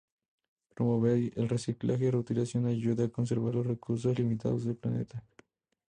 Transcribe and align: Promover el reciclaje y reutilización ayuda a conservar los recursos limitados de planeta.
Promover 0.73 1.31
el 1.35 1.47
reciclaje 1.47 2.05
y 2.05 2.09
reutilización 2.09 2.65
ayuda 2.65 3.05
a 3.05 3.09
conservar 3.09 3.53
los 3.53 3.67
recursos 3.67 4.17
limitados 4.17 4.65
de 4.65 4.73
planeta. 4.73 5.23